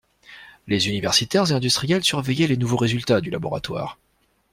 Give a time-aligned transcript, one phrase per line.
[0.65, 3.99] les universitaires et industriels surveillaient les nouveaux résultats du laboratoire.